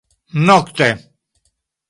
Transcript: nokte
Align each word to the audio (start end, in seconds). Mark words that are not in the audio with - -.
nokte 0.45 0.89